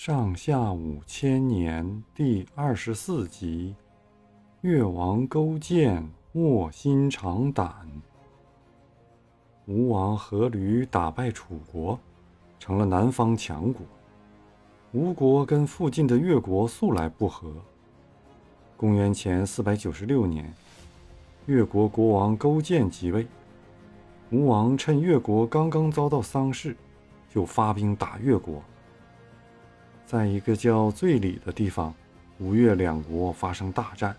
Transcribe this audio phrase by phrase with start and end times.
[0.00, 3.74] 上下五千年第二十四集：
[4.60, 7.68] 越王勾践卧薪尝胆。
[9.66, 11.98] 吴王阖闾打败楚国，
[12.60, 13.82] 成了南方强国。
[14.92, 17.52] 吴国跟附近的越国素来不和。
[18.76, 20.54] 公元前四百九十六年，
[21.46, 23.26] 越国国王勾践即位。
[24.30, 26.76] 吴王趁越国刚刚遭到丧事，
[27.28, 28.62] 就发兵打越国。
[30.08, 31.92] 在一个叫醉里的地方，
[32.38, 34.16] 吴越两国发生大战。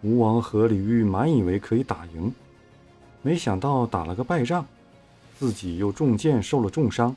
[0.00, 2.32] 吴王阖闾满以为可以打赢，
[3.20, 4.64] 没想到打了个败仗，
[5.38, 7.14] 自己又中箭受了重伤，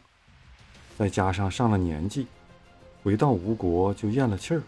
[0.98, 2.28] 再加上上了年纪，
[3.02, 4.62] 回到吴国就咽了气儿。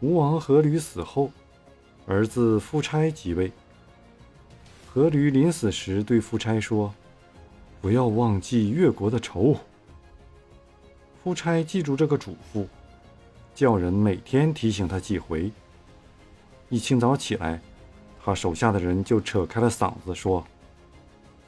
[0.00, 1.30] 吴王阖闾死后，
[2.06, 3.52] 儿子夫差即位。
[4.94, 6.90] 阖闾临死时对夫差说
[7.82, 9.54] ：“不要忘记越国的仇。”
[11.22, 12.66] 夫差记住这个嘱咐，
[13.54, 15.50] 叫人每天提醒他几回。
[16.68, 17.60] 一清早起来，
[18.24, 20.46] 他手下的人就扯开了嗓子说：“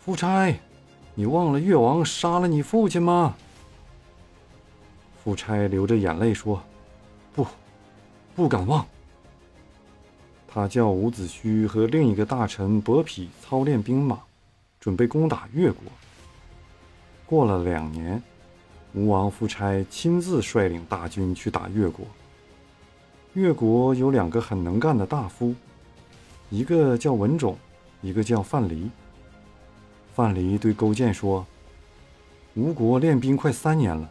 [0.05, 0.53] 夫差，
[1.15, 3.37] 你忘了越王杀了你父亲吗？”
[5.23, 6.61] 夫差流着眼泪说
[7.33, 7.47] ：“不，
[8.35, 8.85] 不敢忘。”
[10.49, 14.19] 他叫伍子胥和另一个大臣伯嚭操练兵马，
[14.81, 15.85] 准备攻打越国。
[17.25, 18.21] 过了两年。
[18.93, 22.05] 吴王夫差亲自率领大军去打越国。
[23.35, 25.55] 越国有两个很能干的大夫，
[26.49, 27.57] 一个叫文种，
[28.03, 28.91] 一个叫范蠡。
[30.13, 31.47] 范蠡对勾践说
[32.55, 34.11] ：“吴国练兵快三年了，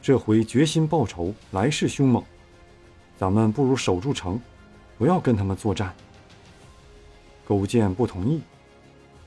[0.00, 2.24] 这回决心报仇，来势凶猛。
[3.18, 4.40] 咱们不如守住城，
[4.96, 5.94] 不要跟他们作战。”
[7.46, 8.40] 勾践不同意，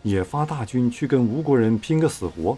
[0.01, 2.57] 也发大军去跟吴国人拼个死活。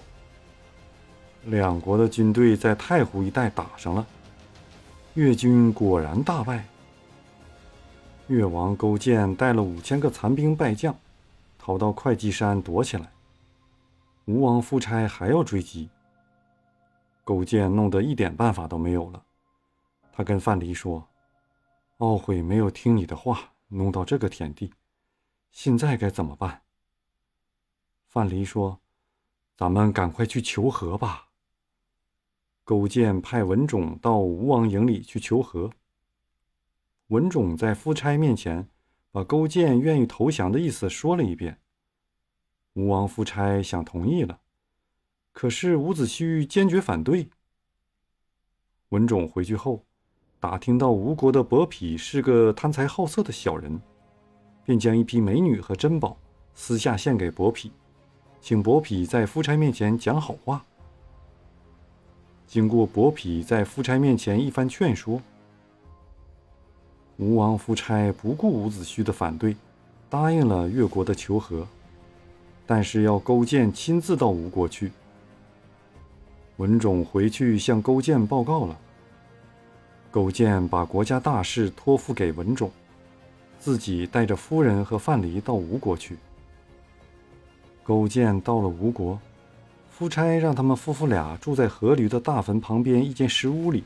[1.45, 4.07] 两国的军队在太湖一带打上了，
[5.15, 6.65] 越军果然大败。
[8.27, 10.95] 越王勾践带了五千个残兵败将，
[11.59, 13.11] 逃到会稽山躲起来。
[14.25, 15.89] 吴王夫差还要追击，
[17.25, 19.21] 勾践弄得一点办法都没有了。
[20.13, 21.05] 他跟范蠡说
[21.99, 24.71] ：“懊悔没有听你的话，弄到这个田地，
[25.51, 26.61] 现在该怎么办？”
[28.07, 28.79] 范蠡说
[29.57, 31.27] ：“咱们赶快去求和吧。”
[32.63, 35.69] 勾践派文种到吴王营里去求和。
[37.07, 38.69] 文种在夫差面前
[39.11, 41.59] 把勾践愿意投降的意思说了一遍。
[42.73, 44.39] 吴王夫差想同意了，
[45.31, 47.29] 可是伍子胥坚决反对。
[48.89, 49.83] 文种回去后，
[50.39, 53.79] 打听到吴国的伯嚭是个贪财好色的小人，
[54.63, 56.17] 便将一批美女和珍宝
[56.55, 57.69] 私下献给伯嚭，
[58.39, 60.65] 请伯嚭在夫差面前讲好话。
[62.47, 65.19] 经过伯嚭在夫差面前一番劝说，
[67.17, 69.55] 吴王夫差不顾伍子胥的反对，
[70.09, 71.67] 答应了越国的求和，
[72.67, 74.91] 但是要勾践亲自到吴国去。
[76.57, 78.77] 文种回去向勾践报告了，
[80.11, 82.69] 勾践把国家大事托付给文种，
[83.59, 86.17] 自己带着夫人和范蠡到吴国去。
[87.83, 89.19] 勾践到了吴国。
[89.95, 93.83] 夫差让他们夫妇俩住在阖闾的大坟旁边一间石屋里，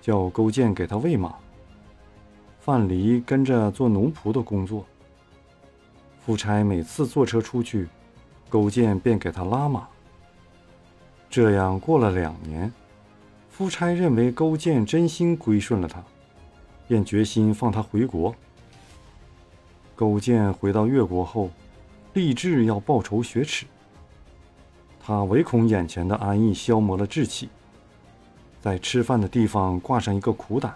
[0.00, 1.36] 叫勾践给他喂马。
[2.58, 4.84] 范蠡跟着做奴仆的工作。
[6.18, 7.86] 夫差每次坐车出去，
[8.48, 9.86] 勾践便给他拉马。
[11.30, 12.70] 这样过了两年，
[13.48, 16.02] 夫差认为勾践真心归顺了他，
[16.88, 18.34] 便决心放他回国。
[19.94, 21.50] 勾践回到越国后，
[22.14, 23.64] 立志要报仇雪耻。
[25.08, 27.48] 他唯恐眼前的安逸消磨了志气，
[28.60, 30.74] 在吃饭的地方挂上一个苦胆，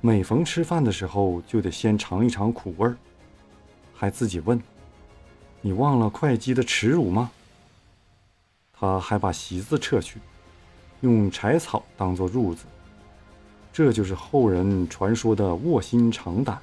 [0.00, 2.96] 每逢吃饭的时候就得先尝一尝苦味儿，
[3.94, 4.58] 还自己问
[5.60, 7.30] ：“你忘了会稽的耻辱吗？”
[8.72, 10.18] 他还把席子撤去，
[11.02, 12.64] 用柴草当做褥子，
[13.70, 16.58] 这就是后人传说的卧薪尝胆。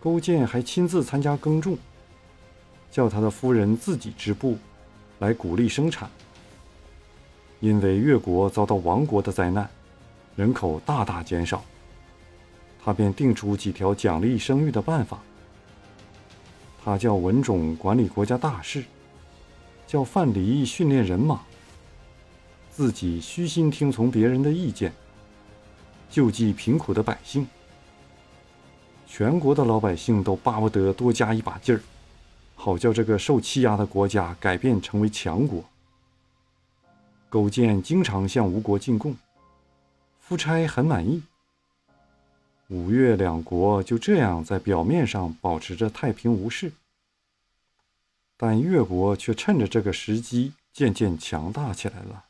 [0.00, 1.78] 勾践还亲自参加耕种，
[2.90, 4.58] 叫他的夫人自己织布。
[5.22, 6.10] 来鼓励生产，
[7.60, 9.70] 因为越国遭到亡国的灾难，
[10.34, 11.64] 人口大大减少，
[12.84, 15.20] 他便定出几条奖励生育的办法。
[16.84, 18.82] 他叫文种管理国家大事，
[19.86, 21.40] 叫范蠡训练人马，
[22.72, 24.92] 自己虚心听从别人的意见，
[26.10, 27.46] 救济贫苦的百姓。
[29.06, 31.80] 全国的老百姓都巴不得多加一把劲儿。
[32.64, 35.64] 好叫这个受欺压的国家改变成为强国。
[37.28, 39.16] 勾践经常向吴国进贡，
[40.20, 41.24] 夫差很满意。
[42.68, 46.70] 吴越两国就这样在表面上保持着太平无事，
[48.36, 52.26] 但越国却趁着这个时机渐渐强大起来了。